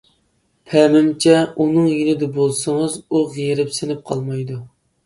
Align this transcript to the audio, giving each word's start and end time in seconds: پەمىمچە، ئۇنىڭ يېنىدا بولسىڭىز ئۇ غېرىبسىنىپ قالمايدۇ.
پەمىمچە، 0.71 1.35
ئۇنىڭ 1.65 1.91
يېنىدا 1.91 2.31
بولسىڭىز 2.41 2.99
ئۇ 3.09 3.23
غېرىبسىنىپ 3.39 4.05
قالمايدۇ. 4.13 4.65